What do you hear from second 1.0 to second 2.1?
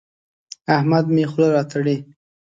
مې خوله راتړي.